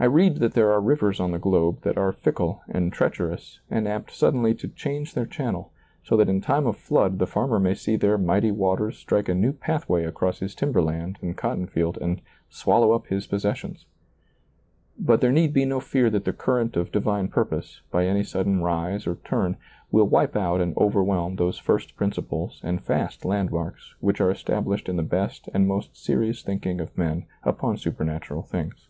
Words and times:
I 0.00 0.04
read 0.04 0.36
that 0.36 0.54
there 0.54 0.70
are 0.70 0.80
rivers 0.80 1.18
on 1.18 1.32
the 1.32 1.40
globe 1.40 1.80
that 1.82 1.98
are 1.98 2.12
fickle 2.12 2.62
and 2.68 2.92
treacherous 2.92 3.58
and 3.68 3.88
apt 3.88 4.12
suddenly 4.12 4.54
to 4.54 4.68
change 4.68 5.12
their 5.12 5.26
channel, 5.26 5.72
so 6.04 6.16
that 6.16 6.28
in 6.28 6.40
time 6.40 6.68
oC 6.68 6.76
flood 6.76 7.18
the 7.18 7.26
farmer 7.26 7.58
may 7.58 7.74
see 7.74 7.96
their 7.96 8.16
mighty 8.16 8.52
waters 8.52 8.96
strike 8.96 9.28
a 9.28 9.34
new 9.34 9.52
pathway 9.52 10.04
across 10.04 10.38
his 10.38 10.54
timber 10.54 10.80
land 10.80 11.18
and 11.20 11.36
cotton 11.36 11.66
field 11.66 11.98
and 12.00 12.22
swallow 12.48 12.92
up 12.92 13.08
his 13.08 13.26
possessions. 13.26 13.86
But 14.96 15.20
there 15.20 15.32
need 15.32 15.52
be 15.52 15.64
no 15.64 15.80
fear 15.80 16.08
that 16.10 16.24
the 16.24 16.32
current 16.32 16.76
of 16.76 16.92
divine 16.92 17.26
purpose, 17.26 17.80
by 17.90 18.06
any 18.06 18.22
sudden 18.22 18.62
rise 18.62 19.04
or 19.04 19.16
turn, 19.24 19.56
will 19.90 20.06
wipe 20.06 20.36
out 20.36 20.60
and 20.60 20.74
over 20.76 21.02
whelm 21.02 21.34
those 21.34 21.58
first 21.58 21.96
principles 21.96 22.60
and 22.62 22.80
fast 22.84 23.24
landmarks 23.24 23.96
which 23.98 24.20
are 24.20 24.30
established 24.30 24.88
in 24.88 24.94
the 24.96 25.02
best 25.02 25.48
and 25.52 25.66
most 25.66 25.96
serious 26.00 26.44
thinking 26.44 26.80
of 26.80 26.96
men 26.96 27.26
upon 27.42 27.76
supernatural 27.76 28.42
things. 28.42 28.86